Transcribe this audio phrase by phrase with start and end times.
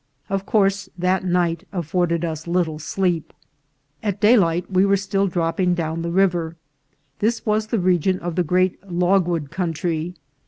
[0.31, 3.33] Of course that night afforded us little sleep.
[4.01, 6.55] At daylight we were still dropping down the river.
[7.19, 10.15] This was the region of the great logwood country.